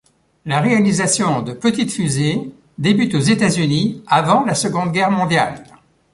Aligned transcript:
La 0.47 0.61
réalisation 0.61 1.43
de 1.43 1.53
petites 1.53 1.91
fusées 1.91 2.51
débute 2.79 3.13
aux 3.13 3.19
États-Unis 3.19 4.01
avant 4.07 4.43
la 4.45 4.55
Seconde 4.55 4.91
Guerre 4.91 5.11
mondiale. 5.11 5.63